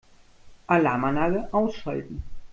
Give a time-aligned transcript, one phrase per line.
[0.67, 2.23] Alarmanlage ausschalten.